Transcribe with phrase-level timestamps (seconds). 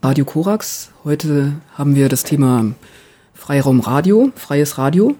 [0.00, 0.92] Radio Korax.
[1.04, 2.66] Heute haben wir das Thema
[3.34, 5.16] Freiraum Radio, freies Radio.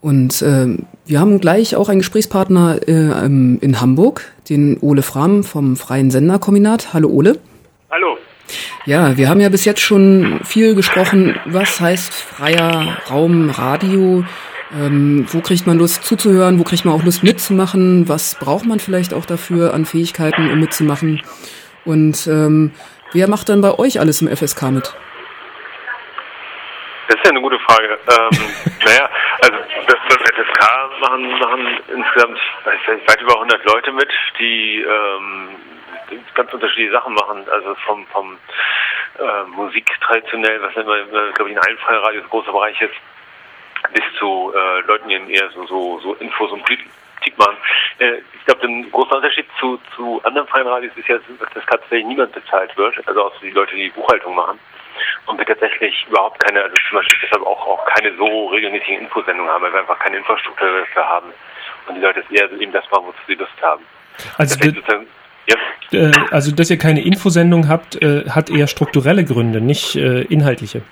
[0.00, 5.76] Und äh, wir haben gleich auch einen Gesprächspartner äh, in Hamburg, den Ole Fram vom
[5.76, 6.92] Freien Senderkombinat.
[6.92, 7.38] Hallo Ole.
[7.92, 8.16] Hallo.
[8.86, 14.24] Ja, wir haben ja bis jetzt schon viel gesprochen, was heißt freier Raum Radio,
[14.76, 18.80] ähm, wo kriegt man Lust zuzuhören, wo kriegt man auch Lust mitzumachen, was braucht man
[18.80, 21.20] vielleicht auch dafür an Fähigkeiten, um mitzumachen.
[21.84, 22.72] Und ähm,
[23.12, 24.94] wer macht dann bei euch alles im FSK mit?
[27.08, 27.98] Das ist ja eine gute Frage.
[28.08, 28.38] Ähm,
[28.84, 29.08] naja,
[29.40, 29.56] also
[29.86, 35.48] das, das FSK machen, machen insgesamt weit über 100 Leute mit, die ähm,
[36.34, 37.46] ganz unterschiedliche Sachen machen.
[37.50, 38.38] Also vom, vom
[39.18, 42.94] äh, Musik traditionell, was immer, glaube ich, in allen Freiradios ein großer Bereich ist,
[43.92, 46.64] bis zu äh, Leuten, die eher so, so, so Infos und
[47.28, 47.56] Politik machen.
[47.98, 51.16] Äh, ich glaube, ein großer Unterschied zu, zu anderen freien Radios ist ja,
[51.54, 54.58] dass tatsächlich niemand bezahlt wird, also außer die Leute, die, die Buchhaltung machen.
[55.26, 59.52] Und wir tatsächlich überhaupt keine, also zum Beispiel deshalb auch, auch keine so regelmäßigen Infosendungen
[59.52, 61.28] haben, weil wir einfach keine Infrastruktur dafür haben.
[61.86, 63.84] Und die Leute eher eben das machen, wozu sie Lust haben.
[64.36, 64.58] Also,
[65.46, 65.56] ja.
[65.92, 70.82] Äh, also dass ihr keine Infosendung habt, äh, hat eher strukturelle Gründe, nicht äh, inhaltliche.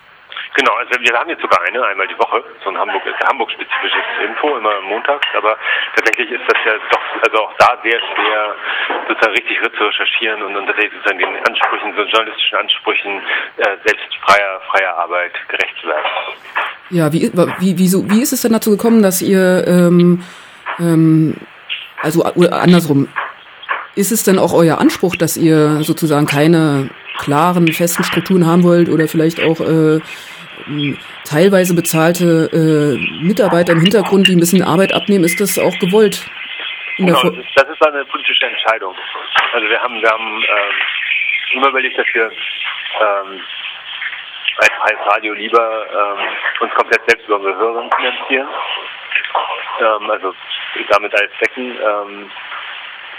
[0.57, 4.57] Genau, also wir haben jetzt sogar eine, einmal die Woche, so ein Hamburg, Hamburg-spezifisches Info,
[4.57, 5.57] immer montags, aber
[5.95, 8.55] tatsächlich ist das ja doch, also auch da sehr schwer,
[9.07, 13.21] sozusagen richtig zu recherchieren und, und tatsächlich sozusagen den Ansprüchen, so journalistischen Ansprüchen,
[13.59, 16.07] äh, selbst freier, freier Arbeit gerecht zu werden.
[16.89, 20.23] Ja, wie, wie, wie, so, wie ist es denn dazu gekommen, dass ihr, ähm,
[20.79, 21.37] ähm,
[22.01, 23.09] also andersrum,
[23.95, 28.89] ist es denn auch euer Anspruch, dass ihr sozusagen keine klaren, festen Strukturen haben wollt
[28.89, 30.01] oder vielleicht auch äh,
[31.25, 36.29] teilweise bezahlte äh, Mitarbeiter im Hintergrund, die ein bisschen Arbeit abnehmen, ist das auch gewollt?
[36.99, 38.95] Genau, das ist, das ist eine politische Entscheidung.
[39.53, 43.41] Also wir haben, wir haben ähm, immer überlegt, dass wir ähm,
[44.57, 46.27] als freies Radio lieber ähm,
[46.61, 48.49] uns komplett selbst über unsere Hörer finanzieren.
[49.81, 50.35] Ähm, also
[50.91, 52.31] damit als Decken ähm,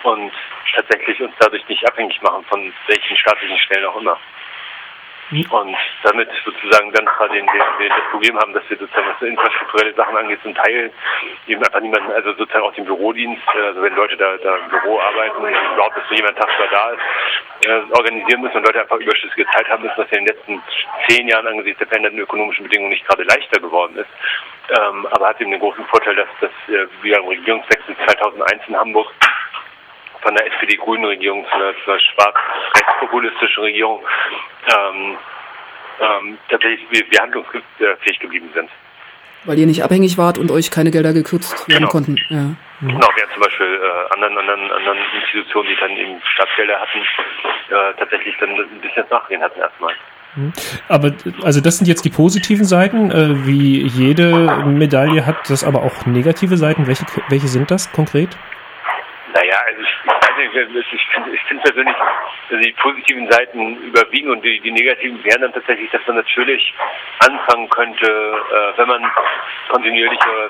[0.04, 0.34] und
[0.76, 4.18] tatsächlich uns dadurch nicht abhängig machen von welchen staatlichen Stellen auch immer.
[5.30, 9.94] Und damit sozusagen dann den, den, den, das Problem haben, dass wir sozusagen, was infrastrukturelle
[9.94, 10.90] Sachen angeht, zum Teil
[11.48, 15.00] eben einfach niemanden, also sozusagen auch den Bürodienst, also wenn Leute da, da im Büro
[15.00, 19.46] arbeiten, überhaupt, dass so jemand tagsüber da ist, äh, organisieren müssen und Leute einfach überschüssige
[19.48, 20.64] Zeit haben müssen, was in den letzten
[21.10, 24.10] zehn Jahren angesichts der veränderten ökonomischen Bedingungen nicht gerade leichter geworden ist.
[24.80, 28.78] Ähm, aber hat eben den großen Vorteil, dass, dass äh, wir im Regierungswechsel 2001 in
[28.78, 29.12] Hamburg
[30.28, 34.02] von der SPD-Grünen-Regierung zu einer, zu einer schwarz-rechtspopulistischen Regierung
[34.68, 35.18] ähm,
[36.02, 38.70] ähm, tatsächlich wir, wir handlungsfähig geblieben sind.
[39.46, 41.92] Weil ihr nicht abhängig wart und euch keine Gelder gekürzt werden genau.
[41.92, 42.18] konnten.
[42.28, 42.52] Ja.
[42.82, 47.94] Genau, während zum Beispiel äh, anderen, anderen, anderen Institutionen, die dann eben Staatsgelder hatten, äh,
[47.98, 49.94] tatsächlich dann ein bisschen nachgehen hatten erstmal.
[50.36, 50.52] Mhm.
[50.90, 53.12] Aber also das sind jetzt die positiven Seiten.
[53.12, 56.86] Äh, wie jede Medaille hat das aber auch negative Seiten.
[56.86, 58.36] Welche, welche sind das konkret?
[59.34, 59.87] Naja, also
[60.62, 61.96] ich, finde find persönlich,
[62.50, 66.74] dass die positiven Seiten überwiegen und die, die negativen wären dann tatsächlich, dass man natürlich
[67.20, 69.12] anfangen könnte, äh, wenn man
[69.70, 70.50] kontinuierliche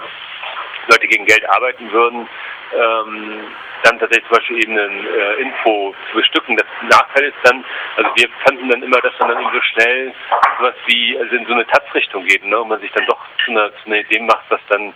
[0.87, 2.27] Leute gegen Geld arbeiten würden,
[2.73, 3.47] ähm,
[3.83, 6.57] dann tatsächlich zum Beispiel eben ein äh, Info zu bestücken.
[6.57, 7.63] Das Nachteil ist dann,
[7.97, 10.13] also wir fanden dann immer, dass man dann eben so schnell
[10.57, 12.59] sowas wie also in so eine Tatzrichtung geht, ne?
[12.59, 14.93] und man sich dann doch zu einer, zu einer Idee macht, was dann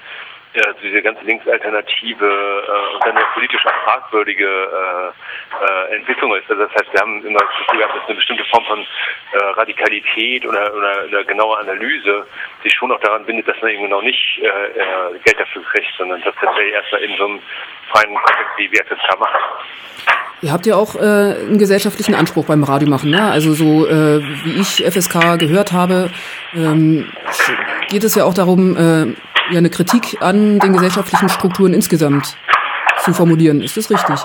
[0.53, 6.35] ja, also diese ganze Linksalternative äh, und dann eine politisch auch fragwürdige äh, äh, Entwicklung
[6.35, 6.49] ist.
[6.49, 9.37] Also das heißt, wir haben immer das Gefühl gehabt, dass eine bestimmte Form von äh,
[9.37, 12.27] Radikalität oder, oder eine genaue Analyse
[12.63, 15.93] sich schon auch daran bindet, dass man eben genau nicht äh, äh, Geld dafür kriegt,
[15.97, 17.41] sondern das tatsächlich erstmal in so einem
[17.89, 19.39] freien Kontext wie wir FSK machen.
[20.43, 23.31] Ihr habt ja auch äh, einen gesellschaftlichen Anspruch beim Radio machen, ne?
[23.31, 26.09] Also so äh, wie ich FSK gehört habe,
[26.55, 27.11] ähm,
[27.89, 29.05] geht es ja auch darum, äh,
[29.51, 32.37] ja eine Kritik an den gesellschaftlichen Strukturen insgesamt
[32.97, 33.61] zu formulieren.
[33.61, 34.19] Ist das richtig?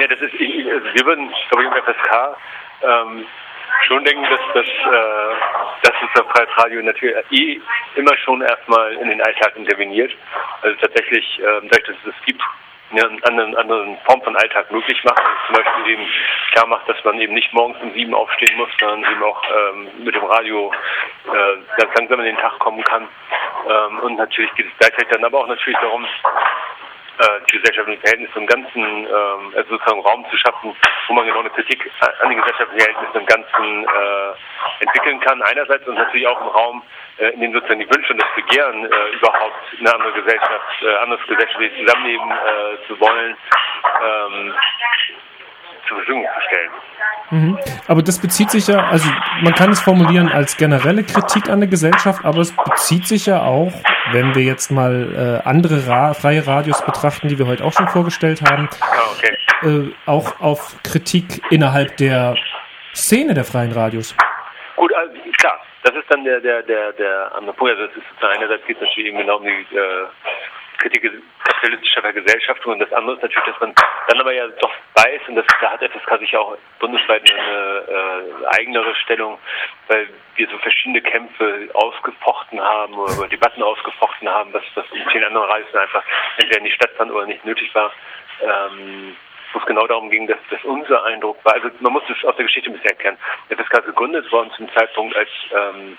[0.00, 2.36] Ja, das ist, also wir würden, glaube ich, im FSK
[2.82, 3.26] ähm,
[3.86, 5.34] schon denken, dass, dass, äh,
[5.82, 7.60] dass das Freies Radio natürlich eh
[7.96, 10.12] immer schon erstmal in den Alltag interveniert.
[10.62, 12.42] Also tatsächlich, ähm, dadurch, dass es es gibt,
[12.90, 15.20] eine andere, andere Form von Alltag möglich macht.
[15.20, 16.06] Also zum Beispiel eben
[16.52, 19.88] klar macht, dass man eben nicht morgens um sieben aufstehen muss, sondern eben auch ähm,
[20.04, 20.72] mit dem Radio
[21.26, 23.08] äh, ganz langsam in den Tag kommen kann.
[23.68, 26.06] Ähm, und natürlich geht es gleichzeitig dann aber auch natürlich darum,
[27.48, 30.74] die gesellschaftlichen Verhältnisse im Ganzen, ähm, also sozusagen Raum zu schaffen,
[31.08, 35.42] wo man genau eine Kritik an den gesellschaftlichen Verhältnissen im Ganzen äh, entwickeln kann.
[35.42, 36.82] Einerseits und natürlich auch im Raum,
[37.18, 40.96] äh, in dem sozusagen die Wünsche und das Begehren äh, überhaupt eine andere Gesellschaft, äh,
[41.02, 43.36] anderes gesellschaftliches Zusammenleben äh, zu wollen,
[44.02, 44.54] ähm,
[45.88, 46.70] zur Verfügung zu stellen.
[47.30, 47.58] Mhm.
[47.86, 49.08] Aber das bezieht sich ja, also
[49.42, 53.42] man kann es formulieren als generelle Kritik an der Gesellschaft, aber es bezieht sich ja
[53.42, 53.72] auch,
[54.12, 57.88] wenn wir jetzt mal äh, andere Ra freie Radios betrachten, die wir heute auch schon
[57.88, 59.36] vorgestellt haben, ah, okay.
[59.62, 62.36] äh, auch auf Kritik innerhalb der
[62.94, 64.14] Szene der freien Radios.
[64.76, 67.72] Gut, also, klar, das ist dann der, der, der, der andere Punkt.
[67.72, 70.06] Also das ist einerseits geht es natürlich eben genau um die äh,
[70.80, 71.02] Kritik
[71.44, 73.74] kapitalistischer Vergesellschaftung und das andere ist natürlich, dass man
[74.08, 78.46] dann aber ja doch weiß, und das, da hat FSK sich auch bundesweit eine äh,
[78.58, 79.38] eigenere Stellung,
[79.88, 85.24] weil wir so verschiedene Kämpfe ausgefochten haben oder Debatten ausgefochten haben, was, was in vielen
[85.24, 86.02] anderen Reisen einfach
[86.38, 87.92] entweder nicht stattfand oder nicht nötig war.
[88.42, 89.16] Ähm,
[89.52, 92.36] wo es genau darum ging, dass, dass unser Eindruck war, also man muss es aus
[92.36, 93.18] der Geschichte ein bisschen erklären.
[93.48, 95.98] FSK ist gegründet worden zum Zeitpunkt, als ähm,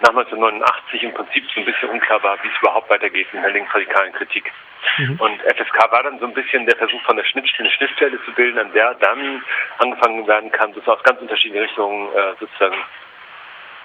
[0.00, 3.52] nach 1989 im Prinzip so ein bisschen unklar war, wie es überhaupt weitergeht in der
[3.52, 4.52] linksradikalen Kritik.
[4.98, 5.20] Mhm.
[5.20, 8.32] Und FSK war dann so ein bisschen der Versuch von der Schnittstelle, eine Schnittstelle zu
[8.32, 9.42] bilden, an der dann
[9.78, 12.76] angefangen werden kann, das aus ganz unterschiedlichen Richtungen äh, sozusagen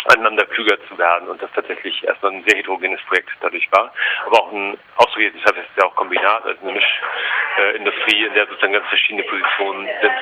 [0.10, 3.94] aneinander klüger zu werden und das tatsächlich erstmal ein sehr heterogenes Projekt dadurch war,
[4.26, 8.48] aber auch ein ausdrückliches, deshalb ist es ja auch Kombinat, also eine Mischindustrie, in der
[8.48, 10.14] sozusagen ganz verschiedene Positionen sind.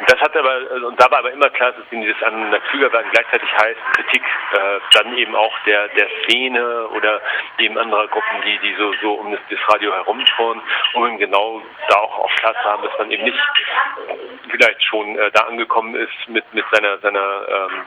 [0.00, 3.10] Und das hat aber, und da war aber immer klar, dass dieses aneinander klüger werden
[3.12, 7.20] gleichzeitig heißt, Kritik äh, dann eben auch der, der Szene oder
[7.58, 10.60] eben anderer Gruppen, die, die so, so um das, das Radio herumtouren,
[10.94, 14.14] um eben genau da auch, auch klar zu haben, dass man eben nicht äh,
[14.50, 17.86] vielleicht schon äh, da angekommen ist mit, mit seiner, seiner ähm,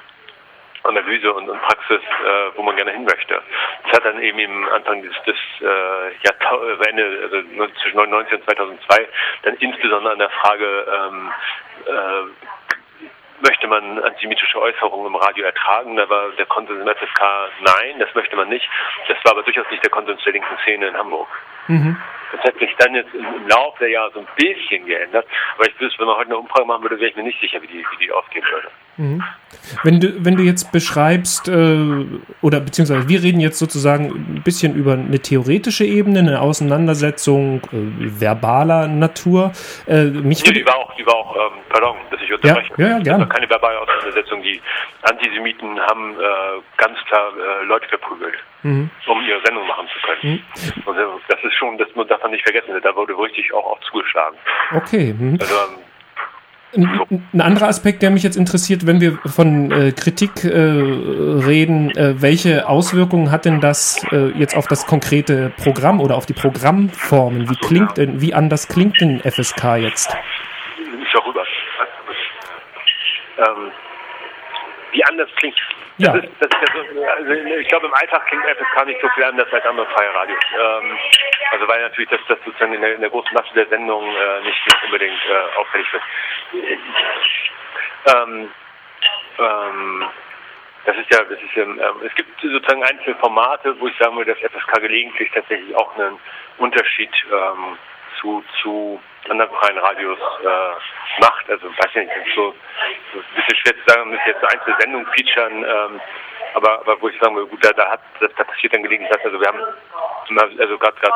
[0.88, 3.42] Analyse und, und Praxis, äh, wo man gerne hin möchte.
[3.84, 7.42] Das hat dann eben im Anfang des, des äh, Jahrtausends, also
[7.82, 9.08] zwischen 1999 und 2002,
[9.44, 11.32] dann insbesondere an der Frage, ähm,
[11.86, 12.48] äh,
[13.42, 15.96] möchte man antisemitische Äußerungen im Radio ertragen?
[15.96, 17.22] Da war der Konsens im FSK
[17.62, 18.68] nein, das möchte man nicht.
[19.08, 21.28] Das war aber durchaus nicht der Konsens der linken Szene in Hamburg.
[21.68, 21.98] Mhm.
[22.32, 25.28] Das hat sich dann jetzt im, im Laufe der Jahre so ein bisschen geändert.
[25.56, 27.62] Aber ich wüsste, wenn man heute eine Umfrage machen würde, wäre ich mir nicht sicher,
[27.62, 28.70] wie die, wie die ausgehen würde.
[28.98, 29.24] Mhm.
[29.84, 32.06] Wenn du, wenn du jetzt beschreibst, äh,
[32.42, 38.20] oder beziehungsweise wir reden jetzt sozusagen ein bisschen über eine theoretische Ebene, eine Auseinandersetzung äh,
[38.20, 39.52] verbaler Natur.
[39.88, 42.74] Äh, mich nee, die war auch, die war auch, ähm, pardon, dass ich unterbreche.
[42.78, 43.28] Ja, ja, ja gerne.
[43.28, 44.42] Keine verbale Auseinandersetzung.
[44.42, 44.60] Die
[45.04, 48.90] Antisemiten haben äh, ganz klar äh, Leute verprügelt, mhm.
[49.08, 50.34] um ihre Sendung machen zu können.
[50.34, 50.84] Mhm.
[50.86, 50.98] Und
[51.28, 54.38] das ist schon, das darf man nicht vergessen, da wurde richtig auch, auch zugeschlagen.
[54.76, 55.14] Okay.
[55.18, 55.38] Mhm.
[55.40, 55.87] Also, ähm,
[56.76, 62.22] ein anderer Aspekt, der mich jetzt interessiert, wenn wir von äh, Kritik äh, reden, äh,
[62.22, 67.50] welche Auswirkungen hat denn das äh, jetzt auf das konkrete Programm oder auf die Programmformen?
[67.50, 70.10] Wie klingt denn, wie anders klingt denn FSK jetzt?
[70.10, 71.46] Ist auch rüber.
[73.38, 73.72] Ähm,
[74.92, 75.56] wie anders klingt
[76.00, 76.14] ja.
[76.14, 79.10] Das ist, das ist ja so, also ich glaube, im Alltag klingt FSK nicht so
[79.16, 80.40] viel anders als andere freie Radios.
[80.54, 80.98] Ähm,
[81.52, 84.42] also weil natürlich das, das sozusagen in der, in der großen Masse der Sendung äh,
[84.42, 86.04] nicht, nicht unbedingt äh, auffällig wird.
[88.16, 88.50] Ähm,
[89.40, 90.10] ähm,
[90.86, 94.16] das ist ja, das ist ja, ähm, es gibt sozusagen einzelne Formate, wo ich sagen
[94.16, 96.18] würde, dass FSK gelegentlich tatsächlich auch einen
[96.58, 97.78] Unterschied ähm,
[98.20, 101.50] zu, zu anderen freien Radios äh, macht.
[101.50, 102.56] Also weiß ich nicht, so,
[103.14, 106.02] so ein bisschen schwer zu sagen, man müsste jetzt so einzelne Sendungen featuren, ähm,
[106.58, 109.16] aber, aber wo ich sagen würde, gut, da, da hat da, da passiert dann gelegentlich
[109.16, 109.24] was.
[109.26, 109.62] Also wir haben
[110.30, 111.16] immer, also gerade gerade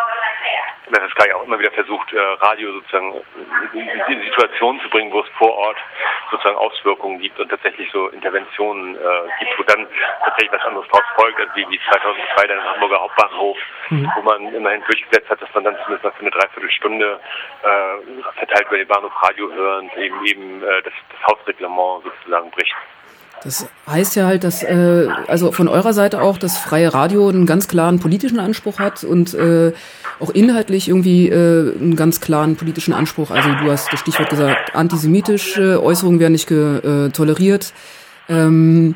[0.91, 3.13] das ist ja auch immer wieder versucht, äh, Radio sozusagen
[3.73, 5.77] in, in Situationen zu bringen, wo es vor Ort
[6.29, 8.99] sozusagen Auswirkungen gibt und tatsächlich so Interventionen äh,
[9.39, 9.87] gibt, wo dann
[10.23, 13.57] tatsächlich was anderes draus folgt, also wie, wie 2002 dann im Hamburger Hauptbahnhof,
[13.89, 14.11] mhm.
[14.15, 17.19] wo man immerhin durchgesetzt hat, dass man dann zumindest mal für eine Dreiviertelstunde
[17.63, 22.75] äh, verteilt über den Bahnhof Radio hören, eben eben äh, das, das Hausreglement sozusagen bricht.
[23.43, 27.47] Das heißt ja halt, dass äh, also von eurer Seite auch das freie Radio einen
[27.47, 29.73] ganz klaren politischen Anspruch hat und äh,
[30.19, 33.31] auch inhaltlich irgendwie äh, einen ganz klaren politischen Anspruch.
[33.31, 37.73] Also du hast das Stichwort gesagt, antisemitische Äußerungen werden nicht äh, toleriert.
[38.29, 38.95] Ähm,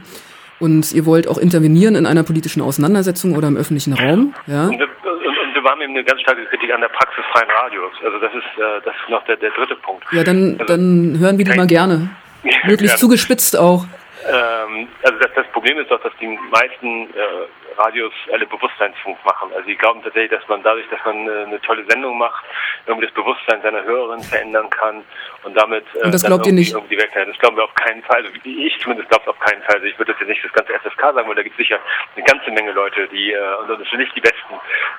[0.59, 4.33] und ihr wollt auch intervenieren in einer politischen Auseinandersetzung oder im öffentlichen Raum.
[4.47, 4.65] Ja?
[4.65, 7.93] Und, und, und wir haben eben eine ganz starke Kritik an der Praxis freien Radios.
[8.03, 10.05] Also das ist, äh, das ist noch der, der dritte Punkt.
[10.11, 12.09] Ja, dann, also, dann hören wir die mal gerne.
[12.65, 13.85] Möglichst zugespitzt auch.
[14.27, 19.51] Ähm, also das, das, Problem ist doch, dass die meisten äh, Radios alle Bewusstseinsfunk machen.
[19.53, 22.43] Also sie glauben tatsächlich, dass man dadurch, dass man äh, eine tolle Sendung macht,
[22.87, 25.03] irgendwie das Bewusstsein seiner Hörerinnen verändern kann
[25.43, 26.73] und damit äh, und das glaubt ihr nicht?
[26.73, 27.31] irgendwie weghalten.
[27.31, 28.25] Das glauben wir auf keinen Fall.
[28.25, 29.75] Also ich zumindest glaube es auf keinen Fall.
[29.75, 31.79] Also ich würde das jetzt nicht das ganze FSK sagen, weil da gibt es sicher
[32.15, 34.53] eine ganze Menge Leute, die, äh, und das sind nicht die besten,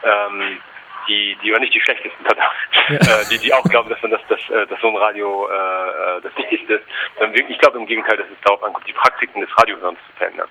[0.05, 0.61] ähm,
[1.09, 2.97] die, die oder nicht die schlechtesten, ja.
[2.97, 6.21] äh, die, die auch glauben, dass man das, das, äh, dass so ein Radio äh,
[6.23, 6.87] das Wichtigste ist.
[7.49, 10.49] Ich glaube im Gegenteil, dass es darauf ankommt, die Praktiken des Radiohörens zu verändern.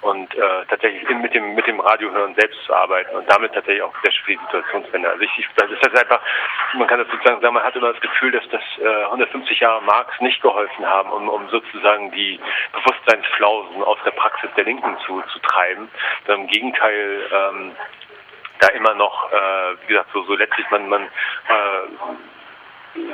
[0.00, 3.94] und äh, tatsächlich mit dem mit dem Radiohören selbst zu arbeiten und damit tatsächlich auch
[4.02, 5.10] sehr schwierige Situationswende.
[5.10, 6.20] Also ich, ich das ist das einfach,
[6.74, 9.82] man kann das sozusagen sagen, man hat immer das Gefühl, dass das äh, 150 Jahre
[9.82, 12.38] Marx nicht geholfen haben, um, um sozusagen die
[12.72, 15.88] Bewusstseinsflausen aus der Praxis der Linken zu, zu treiben.
[16.26, 17.72] Im Gegenteil, ähm,
[18.58, 21.08] da immer noch, äh, wie gesagt, so, so letztlich man, man äh,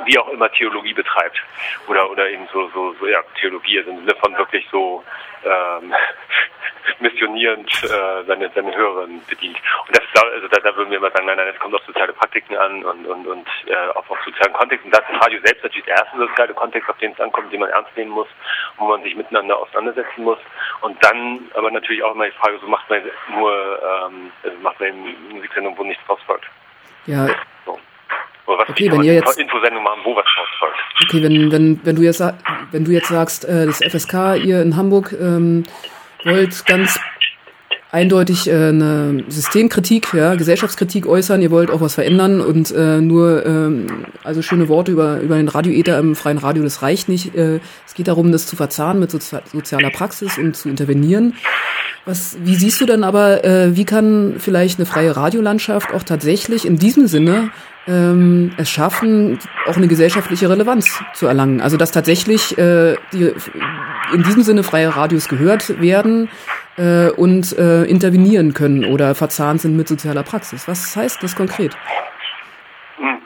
[0.05, 1.41] wie auch immer Theologie betreibt
[1.87, 5.03] oder oder eben so so, so ja Theologie also im Sinne von wirklich so
[5.43, 5.93] ähm,
[6.99, 9.57] missionierend äh, seine, seine Hörerinnen bedient.
[9.87, 12.13] Und das also da, da würden wir immer sagen, nein, nein, es kommt auf soziale
[12.13, 14.85] Praktiken an und, und, und äh, auf, auf sozialen Kontext.
[14.85, 17.59] Und das ist Radio selbst natürlich der erste soziale Kontext, auf den es ankommt, den
[17.59, 18.27] man ernst nehmen muss,
[18.77, 20.39] wo man sich miteinander auseinandersetzen muss.
[20.81, 23.01] Und dann aber natürlich auch immer die Frage, so macht man
[23.33, 26.45] nur, ähm, also macht man eben Musiksendung, wo nichts draus folgt.
[27.05, 27.27] Ja.
[28.45, 30.77] Oder was okay, wenn ihr jetzt Infosendung machen, wo was draus folgt.
[31.03, 32.23] Okay, wenn, wenn, wenn du jetzt
[32.71, 35.63] wenn du jetzt sagst, äh, das FSK, ihr in Hamburg ähm,
[36.23, 36.99] wollt ganz
[37.95, 43.45] eindeutig äh, eine Systemkritik, ja, Gesellschaftskritik äußern, ihr wollt auch was verändern und äh, nur
[43.45, 47.35] ähm, also schöne Worte über, über den Radioether im freien Radio, das reicht nicht.
[47.35, 51.35] Äh, es geht darum, das zu verzahnen mit sozi sozialer Praxis und zu intervenieren.
[52.03, 56.65] Was, wie siehst du dann aber, äh, wie kann vielleicht eine freie Radiolandschaft auch tatsächlich
[56.65, 57.49] in diesem Sinne
[57.87, 61.61] ähm, es schaffen, auch eine gesellschaftliche Relevanz zu erlangen?
[61.61, 63.31] Also dass tatsächlich äh, die,
[64.13, 66.27] in diesem Sinne freie Radios gehört werden
[66.77, 70.67] äh, und äh, intervenieren können oder verzahnt sind mit sozialer Praxis.
[70.67, 71.75] Was heißt das konkret?
[72.97, 73.21] Hm.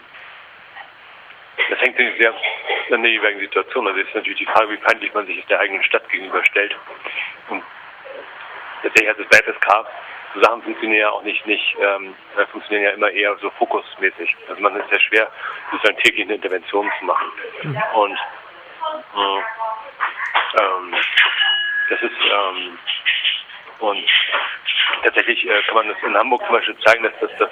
[1.69, 2.33] Das hängt sehr
[2.91, 3.87] an der jeweiligen Situation.
[3.87, 6.75] Also ist natürlich die Frage, wie feindlich man sich der eigenen Stadt gegenüberstellt.
[7.49, 7.63] Und
[8.81, 9.85] tatsächlich hat es bei FSK
[10.33, 12.13] so Sachen funktionieren ja auch nicht, nicht ähm,
[12.51, 14.35] funktionieren ja immer eher so fokusmäßig.
[14.47, 15.31] Also man ist sehr schwer,
[15.71, 17.31] sozusagen täglich eine Intervention zu machen.
[17.63, 17.81] Mhm.
[17.95, 18.17] Und
[19.15, 19.39] äh,
[20.61, 20.95] ähm,
[21.89, 22.77] das ist ähm,
[23.79, 24.05] und
[25.03, 27.49] tatsächlich äh, kann man das in Hamburg zum Beispiel zeigen, dass das, das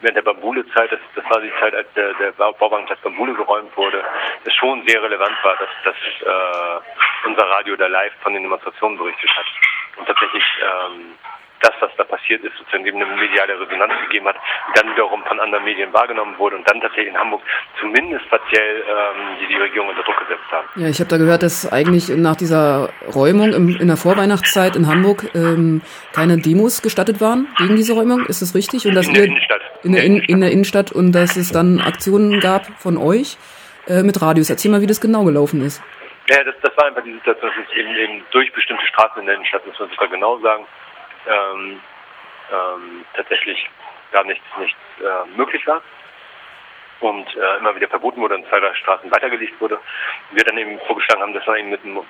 [0.00, 4.04] während der Bambule-Zeit, das, das war die Zeit, als der, der Bauwagenplatz Bambule geräumt wurde,
[4.44, 8.98] das schon sehr relevant war, dass, dass äh, unser Radio da live von den Demonstrationen
[8.98, 9.46] berichtet hat.
[9.96, 11.14] Und tatsächlich ähm,
[11.62, 14.36] das, was da passiert ist, sozusagen dem eine mediale Resonanz gegeben hat,
[14.68, 17.42] die dann wiederum von anderen Medien wahrgenommen wurde und dann tatsächlich in Hamburg
[17.80, 20.68] zumindest partiell ähm, die, die Regierung unter Druck gesetzt haben.
[20.76, 24.86] Ja, ich habe da gehört, dass eigentlich nach dieser Räumung im, in der Vorweihnachtszeit in
[24.88, 28.26] Hamburg ähm, keine Demos gestattet waren gegen diese Räumung.
[28.26, 28.86] Ist das richtig?
[28.86, 29.62] Und dass in ihr der Innenstadt.
[29.82, 33.36] In der, in, in der Innenstadt und dass es dann Aktionen gab von euch
[33.86, 34.50] äh, mit Radios.
[34.50, 35.82] Erzähl mal, wie das genau gelaufen ist.
[36.28, 39.26] Ja, das, das war einfach die Situation, dass es eben, eben durch bestimmte Straßen in
[39.26, 40.64] der Innenstadt, muss man sogar genau sagen,
[41.26, 41.80] ähm,
[42.52, 43.68] ähm, tatsächlich
[44.12, 45.82] gar nichts, nichts äh, möglich war
[47.00, 49.78] und äh, immer wieder verboten wurde und zwei, drei Straßen weitergelegt wurde.
[50.30, 52.02] Wir dann eben vorgeschlagen haben, dass man eben mit einem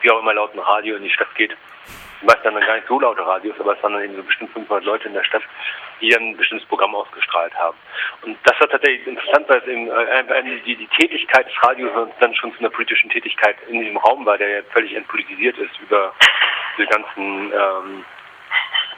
[0.00, 1.56] wie auch immer lauten Radio in die Stadt geht.
[2.22, 4.84] Meist dann gar nicht so laute Radios, aber es waren dann eben so bestimmt 500
[4.84, 5.42] Leute in der Stadt,
[6.00, 7.76] die ein bestimmtes Programm ausgestrahlt haben.
[8.22, 12.34] Und das war tatsächlich interessant, weil es eben äh, die, die Tätigkeit des Radios dann
[12.34, 16.14] schon zu einer politischen Tätigkeit in diesem Raum war, der ja völlig entpolitisiert ist über
[16.78, 18.04] diese ganzen ähm,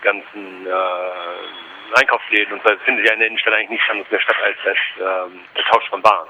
[0.03, 2.71] ganzen äh, Einkaufsläden und so.
[2.71, 5.41] Es findet ja in der Innenstadt eigentlich nichts anderes in der Stadt als, als ähm,
[5.57, 6.29] der Tausch von Waren.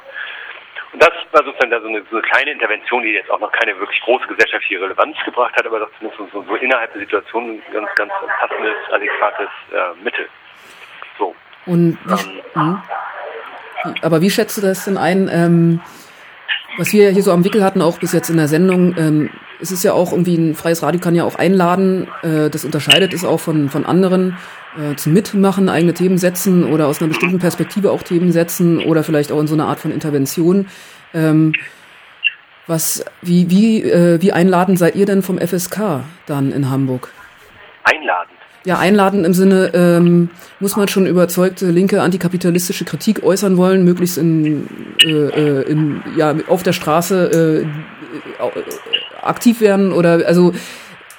[0.93, 3.53] Und das war sozusagen da so eine, so eine kleine Intervention, die jetzt auch noch
[3.53, 7.51] keine wirklich große gesellschaftliche Relevanz gebracht hat, aber doch zumindest so, so innerhalb der Situation
[7.51, 10.29] ein ganz, ganz passendes, adäquates äh, Mittel.
[11.19, 11.35] So.
[11.67, 12.83] Und wie, ähm,
[14.03, 15.29] aber wie schätzt du das denn ein?
[15.33, 15.81] Ähm,
[16.79, 19.31] was wir hier so am Wickel hatten, auch bis jetzt in der Sendung, ähm,
[19.61, 22.09] es ist ja auch irgendwie ein freies Radio kann ja auch einladen.
[22.23, 24.37] Äh, das unterscheidet es auch von, von anderen
[24.77, 29.03] äh, zum Mitmachen, eigene Themen setzen oder aus einer bestimmten Perspektive auch Themen setzen oder
[29.03, 30.69] vielleicht auch in so einer Art von Intervention.
[31.15, 31.55] Ähm,
[32.67, 37.11] was, wie, wie, äh, wie einladend seid ihr denn vom FSK dann in Hamburg?
[37.85, 38.36] Einladen?
[38.67, 44.19] Ja, einladen im Sinne, ähm, muss man schon überzeugte linke antikapitalistische Kritik äußern wollen, möglichst
[44.19, 44.67] in,
[45.05, 50.53] äh, äh in ja, auf der Straße äh, aktiv werden oder also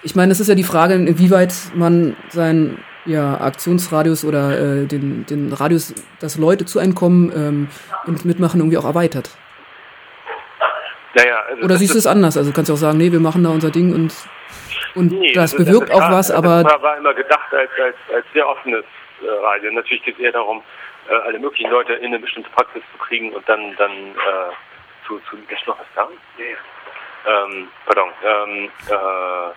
[0.04, 5.26] ich meine, es ist ja die Frage, inwieweit man sein ja, Aktionsradius oder äh, den,
[5.26, 7.68] den Radius, dass Leute zu einem kommen ähm,
[8.08, 9.30] und mitmachen, irgendwie auch erweitert.
[11.16, 12.36] Naja, also oder siehst du es anders?
[12.36, 14.14] Also kannst du auch sagen, nee, wir machen da unser Ding und
[14.98, 16.64] und nee, das also bewirkt auch was, aber.
[16.64, 18.86] Das war immer gedacht als, als, als sehr offenes
[19.22, 19.72] äh, Radio.
[19.72, 20.64] Natürlich geht es eher darum,
[21.10, 25.20] äh, alle möglichen Leute in eine bestimmte Praxis zu kriegen und dann, dann äh, zu,
[25.30, 25.38] zu.
[25.38, 26.08] Ist noch was da?
[26.38, 27.46] Ja, ja.
[27.46, 28.10] Ähm, pardon.
[28.24, 29.54] Ähm, äh,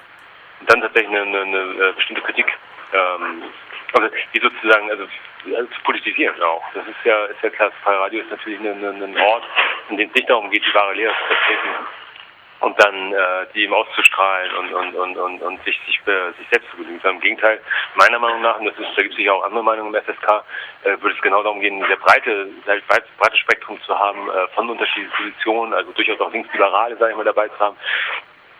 [0.66, 2.46] dann tatsächlich eine, eine, eine äh, bestimmte Kritik,
[2.92, 3.42] ähm,
[3.92, 5.04] also die sozusagen, also,
[5.56, 6.62] also zu politisieren auch.
[6.74, 9.44] Das ist ja, ist ja klar, das Freie Radio ist natürlich ein Ort,
[9.88, 11.86] in dem es nicht darum geht, die wahre Lehre zu vertreten,
[12.60, 16.46] und dann äh, die ihm auszustrahlen und und und und, und sich sich, äh, sich
[16.50, 17.00] selbst zu genügen.
[17.02, 17.60] Im Gegenteil,
[17.94, 20.44] meiner Meinung nach, und das ist, da gibt es sicher auch andere Meinungen im FSK,
[20.84, 24.48] äh, würde es genau darum gehen, ein sehr breite, sehr breites Spektrum zu haben äh,
[24.54, 27.76] von unterschiedlichen Positionen, also durchaus auch linksliberale, sage ich mal, dabei zu haben,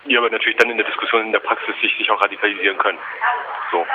[0.07, 2.99] die aber natürlich dann in der Diskussion in der Praxis sich, sich auch radikalisieren können.
[3.71, 3.87] So.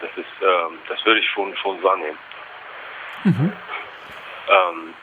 [0.00, 2.18] Das ist, ähm, das würde ich schon schon so annehmen.
[3.24, 3.52] Mhm.
[4.48, 4.94] Ähm,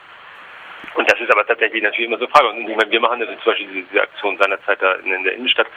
[0.96, 2.50] und das ist aber tatsächlich natürlich immer so eine Frage.
[2.50, 5.34] Und ich meine, wir machen das zum Beispiel diese Aktion seinerzeit da in, in der
[5.34, 5.68] Innenstadt,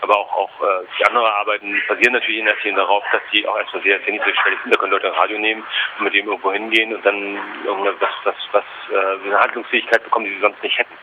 [0.00, 3.46] aber auch, auch äh, die anderen Arbeiten basieren natürlich in der Szene darauf, dass die
[3.46, 4.74] auch erstmal sehr, sehr niedrigschwellig sind.
[4.74, 5.62] Da können Leute ein Radio nehmen
[5.98, 10.34] und mit dem irgendwo hingehen und dann irgendwas, was, was, äh, eine Handlungsfähigkeit bekommen, die
[10.34, 10.94] sie sonst nicht hätten.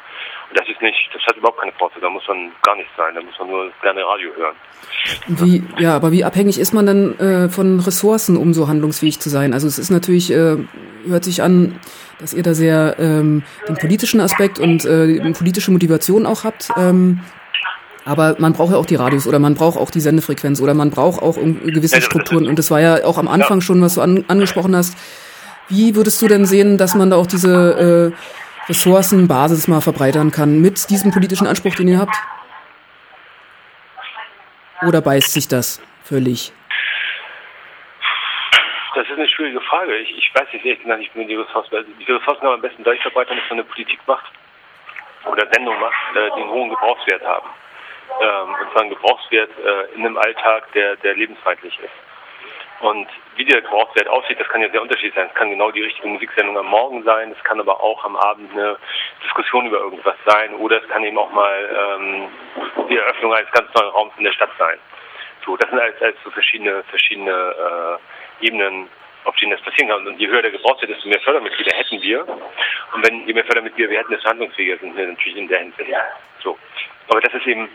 [0.49, 3.15] Und das ist nicht, das hat überhaupt keine Vorzeit, da muss man gar nichts sein,
[3.15, 4.55] da muss man nur gerne Radio hören.
[5.27, 9.29] Wie, ja, aber wie abhängig ist man dann äh, von Ressourcen, um so handlungsfähig zu
[9.29, 9.53] sein?
[9.53, 10.57] Also es ist natürlich, äh,
[11.05, 11.79] hört sich an,
[12.19, 16.69] dass ihr da sehr ähm, den politischen Aspekt und äh, politische Motivation auch habt.
[16.77, 17.21] Ähm,
[18.05, 20.91] aber man braucht ja auch die Radios oder man braucht auch die Sendefrequenz oder man
[20.91, 22.47] braucht auch gewisse Strukturen.
[22.47, 24.95] Und das war ja auch am Anfang schon, was du an, angesprochen hast.
[25.67, 30.61] Wie würdest du denn sehen, dass man da auch diese äh, Ressourcenbasis mal verbreitern kann
[30.61, 32.15] mit diesem politischen Anspruch, den ihr habt?
[34.87, 36.53] Oder beißt sich das völlig?
[38.97, 39.95] Das ist eine schwierige Frage.
[39.97, 41.75] Ich, ich weiß nicht ehrlich gesagt, ich bin die Ressourcen.
[41.75, 44.31] Also die Ressourcen man am besten dadurch verbreitern, dass man eine Politik macht
[45.23, 47.47] oder Sendung macht, äh, die einen hohen Gebrauchswert haben.
[48.19, 51.93] Ähm, und zwar einen Gebrauchswert äh, in einem Alltag, der, der lebensfeindlich ist.
[52.79, 55.27] Und wie der Gebrauchswert aussieht, das kann ja sehr unterschiedlich sein.
[55.27, 58.51] Es kann genau die richtige Musiksendung am Morgen sein, es kann aber auch am Abend
[58.53, 58.77] eine
[59.23, 62.29] Diskussion über irgendwas sein oder es kann eben auch mal ähm,
[62.89, 64.79] die Eröffnung eines ganz neuen Raums in der Stadt sein.
[65.45, 67.97] So, das sind als, als so verschiedene, verschiedene äh,
[68.41, 68.87] Ebenen,
[69.25, 70.07] auf denen das passieren kann.
[70.07, 72.27] Und je höher der gebraucht wird, desto mehr Fördermitglieder hätten wir.
[72.93, 75.89] Und wenn je mehr Fördermitglieder wir hätten, desto handlungsfähiger sind wir natürlich in der Hinsicht.
[76.43, 76.57] So.
[77.09, 77.69] Aber das ist eben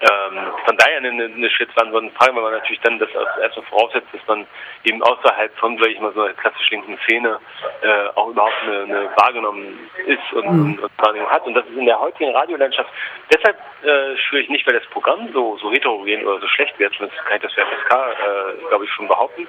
[0.00, 3.08] ähm, von daher eine, eine schrittwandelnde Frage, weil man natürlich dann das
[3.42, 4.46] erstmal voraussetzt, dass man
[4.84, 7.38] eben außerhalb von, sag ich mal, so einer klassisch linken Szene
[7.82, 10.60] äh, auch überhaupt eine, eine wahrgenommen ist und, mhm.
[10.60, 11.44] und, und Wahrnehmung hat.
[11.46, 12.90] Und das ist in der heutigen Radiolandschaft
[13.32, 17.24] deshalb äh, schwierig nicht, weil das Programm so, so heterogen oder so schlecht wird, zumindest
[17.24, 19.46] kann ich das für FSK, äh, glaube ich, schon behaupten,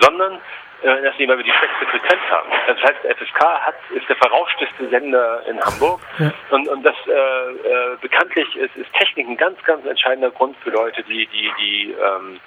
[0.00, 0.40] sondern
[0.82, 2.48] äh, dass weil wir die schlechteste Frequenz haben.
[2.66, 6.32] Das heißt, FSK hat, ist der verrauschteste Sender in Hamburg ja.
[6.50, 10.70] und, und das äh, äh, bekanntlich ist, ist Technik ein ganz, ganz entscheidender Grund für
[10.70, 12.40] Leute, die, die, die ähm,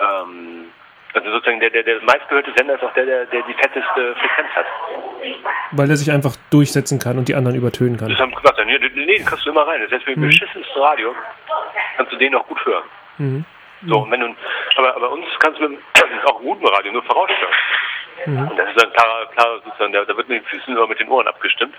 [0.00, 0.70] ähm,
[1.14, 4.48] also sozusagen der, der, der meistgehörte Sender ist auch der, der, der die fetteste Frequenz
[4.54, 4.66] hat.
[5.72, 8.10] Weil er sich einfach durchsetzen kann und die anderen übertönen kann.
[8.10, 9.80] Das haben gesagt, nee, nee, kannst du immer rein.
[9.82, 10.28] Das heißt, mit dem mhm.
[10.28, 11.14] beschissensten Radio
[11.96, 12.84] kannst du den auch gut hören.
[13.18, 13.44] Mhm.
[13.86, 14.34] So, wenn du,
[14.76, 15.80] aber, aber uns kannst du mit
[16.24, 17.54] auch guten Radio nur vorausstellen.
[18.26, 18.48] Mhm.
[18.48, 20.98] Und das ist ein klarer, klarer sozusagen, da, da wird mit den Füßen oder mit
[20.98, 21.74] den Ohren abgestimmt.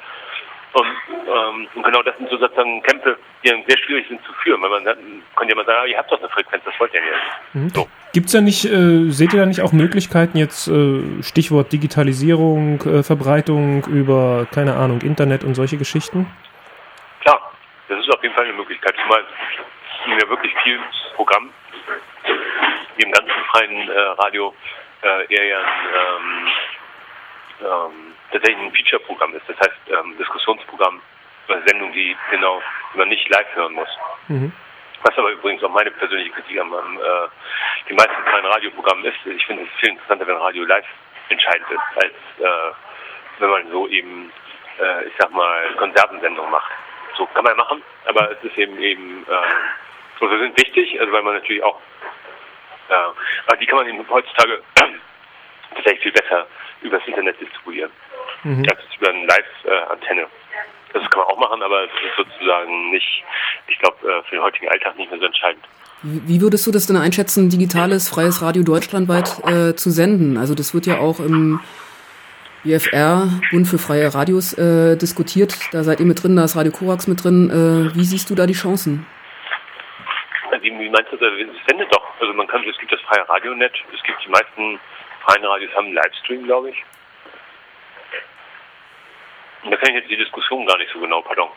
[0.72, 4.62] Und, ähm, und genau das sind so sozusagen Kämpfe, die sehr schwierig sind zu führen,
[4.62, 4.98] weil man dann
[5.36, 7.14] könnte ja mal sagen, ah, ihr habt doch eine Frequenz, das wollt ihr nicht.
[7.54, 7.70] Mhm.
[7.70, 7.90] So.
[8.14, 13.04] Gibt's da nicht, äh, seht ihr da nicht auch Möglichkeiten jetzt, äh, Stichwort Digitalisierung, äh,
[13.04, 16.28] Verbreitung über, keine Ahnung, Internet und solche Geschichten?
[17.22, 17.52] Klar,
[17.88, 18.96] das ist auf jeden Fall eine Möglichkeit.
[19.04, 19.24] Zumal
[20.06, 20.80] ja wirklich viel
[21.16, 21.50] Programm
[23.00, 24.54] wie im ganzen freien äh, Radio
[25.02, 26.48] äh, eher ja ein, ähm,
[27.62, 29.48] ähm, tatsächlich ein Feature-Programm ist.
[29.48, 31.02] Das heißt, ähm, Diskussionsprogramm,
[31.48, 32.62] eine Sendung, die genau,
[32.94, 33.90] die man nicht live hören muss.
[34.28, 34.52] Mhm.
[35.04, 37.28] Was aber übrigens auch meine persönliche Kritik an meinem, äh,
[37.90, 39.18] die meisten freien Radioprogrammen ist.
[39.26, 40.86] Ich finde es viel interessanter, wenn Radio live
[41.30, 42.74] entscheidend ist, als äh,
[43.40, 44.30] wenn man so eben,
[44.78, 46.72] äh, ich sag mal, Konservensendungen macht.
[47.16, 51.24] So kann man machen, aber es ist eben eben, äh, also sind wichtig, also weil
[51.24, 51.80] man natürlich auch
[52.90, 53.14] ja,
[53.48, 54.62] aber die kann man eben heutzutage
[55.76, 56.48] tatsächlich viel besser
[56.82, 57.92] übers Internet distribuieren.
[58.44, 58.66] Mhm.
[58.70, 60.28] als über eine Live-Antenne.
[60.94, 63.24] Das kann man auch machen, aber es ist sozusagen nicht,
[63.68, 65.64] ich glaube, äh, für den heutigen Alltag nicht mehr so entscheidend.
[66.02, 70.38] Wie würdest du das denn einschätzen, digitales, freies Radio deutschlandweit äh, zu senden?
[70.38, 71.60] Also das wird ja auch im
[72.64, 75.56] BFR, Bund für freie Radios, äh, diskutiert.
[75.74, 77.50] Da seid ihr mit drin, da ist Radio Korax mit drin.
[77.50, 79.06] Äh, wie siehst du da die Chancen?
[80.80, 82.04] Wie, wie meinst du, es sendet doch.
[82.20, 84.80] Also man kann, es gibt das freie Radionet, es gibt die meisten
[85.26, 86.84] freien Radios haben einen Livestream, glaube ich.
[89.70, 91.50] Da kenne ich jetzt die Diskussion gar nicht so genau, pardon.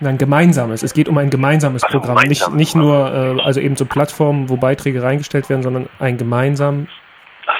[0.00, 0.82] Ein gemeinsames.
[0.82, 2.16] Es geht um ein gemeinsames also Programm.
[2.16, 2.56] Gemeinsam.
[2.56, 6.88] Nicht, nicht nur, äh, also eben so Plattformen, wo Beiträge reingestellt werden, sondern ein gemeinsam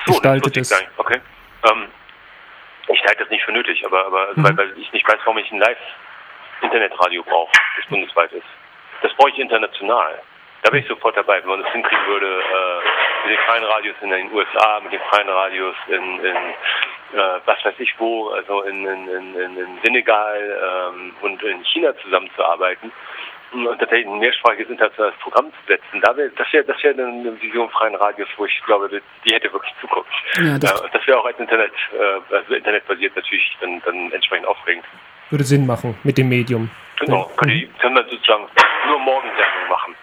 [0.04, 0.70] so, gestaltetes.
[0.70, 1.20] Ich okay.
[1.70, 1.88] Ähm,
[2.88, 4.44] ich halte das nicht für nötig, aber, aber mhm.
[4.44, 8.44] weil, weil ich nicht weiß, warum ich ein Live-Internetradio brauche, das bundesweit ist.
[9.04, 10.18] Das brauche ich international.
[10.62, 13.96] Da bin ich sofort dabei, wenn man das hinkriegen würde, äh, mit den freien Radios
[14.00, 16.36] in den USA, mit den freien Radios in, in,
[17.12, 21.94] äh, was weiß ich wo, also in, in, in, in Senegal ähm, und in China
[22.02, 22.90] zusammenzuarbeiten
[23.52, 26.00] und tatsächlich ein mehrsprachiges internationales Programm zu setzen.
[26.00, 29.52] Da wär, das wäre das wär eine Vision freien Radios, wo ich glaube, die hätte
[29.52, 30.10] wirklich Zukunft.
[30.38, 34.46] Ja, das, ja, das wäre auch als Internet, äh, also internetbasiert natürlich dann, dann entsprechend
[34.46, 34.86] aufregend.
[35.28, 36.70] Würde Sinn machen mit dem Medium.
[37.00, 37.36] Genau, ja.
[37.36, 38.48] könnte, kann man sozusagen
[38.86, 39.94] nur Morgensendung machen.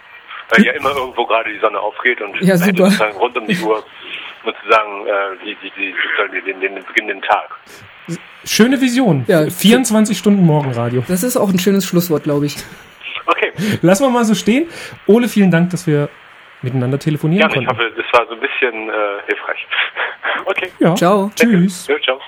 [0.50, 2.86] Weil ja immer irgendwo gerade die Sonne aufgeht und ja, super.
[2.86, 3.84] sozusagen rund um die Uhr
[4.44, 5.12] sozusagen äh,
[5.46, 7.58] die, die, die, sozusagen den, den beginnenden Tag.
[8.44, 9.24] Schöne Vision.
[9.28, 11.04] Ja, 24 Stunden Morgenradio.
[11.08, 12.58] Das ist auch ein schönes Schlusswort, glaube ich.
[13.26, 13.52] Okay.
[13.82, 14.68] Lassen wir mal so stehen.
[15.08, 16.10] Ole, vielen Dank, dass wir
[16.62, 17.64] miteinander telefonieren ja, konnten.
[17.64, 18.94] ich hoffe, das war so ein bisschen äh,
[19.28, 19.68] hilfreich.
[20.44, 20.72] Okay.
[20.80, 20.96] Ja.
[20.96, 21.30] Ciao.
[21.36, 21.88] Tschüss.
[21.88, 22.20] Ja, ciao.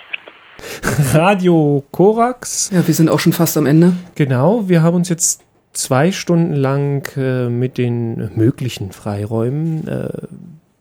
[1.14, 2.70] Radio Korax.
[2.72, 3.94] Ja, wir sind auch schon fast am Ende.
[4.16, 10.10] Genau, wir haben uns jetzt zwei Stunden lang äh, mit den möglichen Freiräumen äh,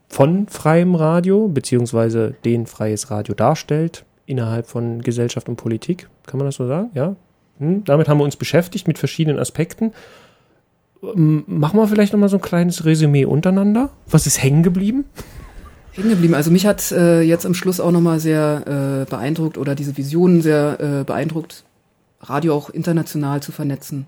[0.07, 6.07] von freiem Radio, beziehungsweise den freies Radio darstellt, innerhalb von Gesellschaft und Politik.
[6.27, 6.91] Kann man das so sagen?
[6.93, 7.15] Ja.
[7.59, 7.83] Hm?
[7.83, 9.91] Damit haben wir uns beschäftigt mit verschiedenen Aspekten.
[11.01, 13.89] Ähm, machen wir vielleicht nochmal so ein kleines Resümee untereinander.
[14.07, 15.05] Was ist hängen geblieben?
[15.91, 16.35] Hängen geblieben.
[16.35, 20.41] Also mich hat äh, jetzt am Schluss auch nochmal sehr äh, beeindruckt oder diese Visionen
[20.41, 21.63] sehr äh, beeindruckt,
[22.21, 24.07] Radio auch international zu vernetzen.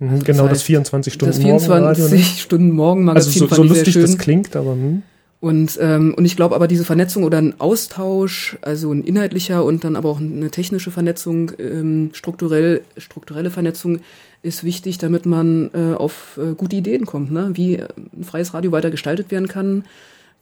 [0.00, 2.18] Mhm, genau, das, heißt, das 24 Stunden Das 24 ne?
[2.18, 5.02] Stunden Morgenmagazin also so, so lustig das klingt, aber hm.
[5.40, 9.84] Und, ähm, und ich glaube aber diese Vernetzung oder ein Austausch, also ein inhaltlicher und
[9.84, 14.00] dann aber auch eine technische Vernetzung, ähm, strukturell, strukturelle Vernetzung
[14.42, 17.50] ist wichtig, damit man äh, auf äh, gute Ideen kommt, ne?
[17.54, 19.84] wie ein freies Radio weiter gestaltet werden kann,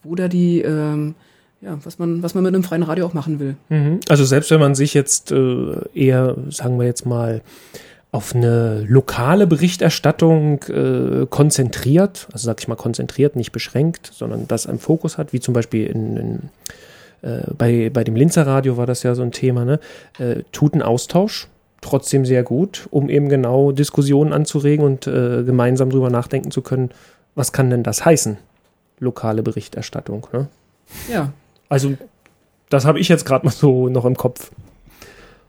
[0.03, 1.14] wo da die, ähm,
[1.61, 3.55] ja, was man, was man mit einem freien Radio auch machen will.
[3.68, 4.01] Mhm.
[4.09, 7.42] Also selbst wenn man sich jetzt äh, eher, sagen wir jetzt mal,
[8.11, 14.66] auf eine lokale Berichterstattung äh, konzentriert, also sag ich mal konzentriert, nicht beschränkt, sondern das
[14.66, 16.38] einen Fokus hat, wie zum Beispiel in, in
[17.23, 19.79] äh, bei, bei dem Linzer Radio war das ja so ein Thema, ne?
[20.18, 21.49] Äh, tut ein Austausch
[21.81, 26.90] trotzdem sehr gut, um eben genau Diskussionen anzuregen und äh, gemeinsam drüber nachdenken zu können,
[27.35, 28.37] was kann denn das heißen,
[28.99, 30.27] lokale Berichterstattung.
[30.33, 30.49] Ne?
[31.11, 31.33] Ja.
[31.68, 31.94] Also
[32.68, 34.51] das habe ich jetzt gerade mal so noch im Kopf.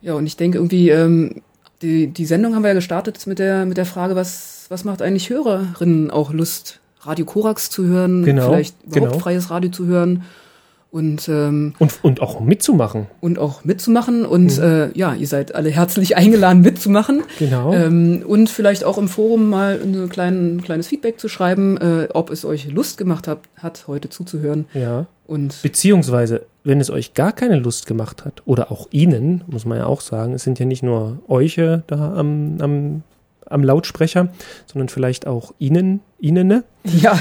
[0.01, 1.41] Ja, und ich denke irgendwie, ähm,
[1.81, 5.01] die, die Sendung haben wir ja gestartet mit der, mit der Frage, was, was macht
[5.01, 9.19] eigentlich Hörerinnen auch Lust, Radio Korax zu hören, genau, vielleicht überhaupt genau.
[9.19, 10.23] freies Radio zu hören.
[10.91, 13.05] Und, ähm, und, und auch mitzumachen.
[13.21, 14.25] Und auch mitzumachen.
[14.25, 14.63] Und mhm.
[14.63, 17.23] äh, ja, ihr seid alle herzlich eingeladen, mitzumachen.
[17.37, 17.73] Genau.
[17.73, 22.31] Ähm, und vielleicht auch im Forum mal ein klein, kleines Feedback zu schreiben, äh, ob
[22.31, 24.65] es euch Lust gemacht hat, hat heute zuzuhören.
[24.73, 25.05] Ja.
[25.27, 29.77] Und Beziehungsweise, wenn es euch gar keine Lust gemacht hat, oder auch Ihnen, muss man
[29.77, 33.03] ja auch sagen, es sind ja nicht nur euch da am, am
[33.49, 34.29] am Lautsprecher,
[34.65, 36.47] sondern vielleicht auch Ihnen, Ihnen.
[36.47, 36.63] Ne?
[36.83, 37.19] Ja,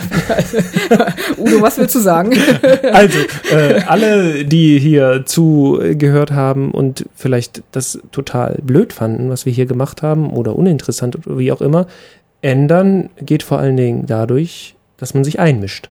[1.37, 2.33] Udo, was willst du sagen?
[2.93, 3.19] also,
[3.51, 9.67] äh, alle, die hier zugehört haben und vielleicht das total blöd fanden, was wir hier
[9.67, 11.87] gemacht haben, oder uninteressant oder wie auch immer,
[12.43, 15.87] ändern geht vor allen Dingen dadurch, dass man sich einmischt.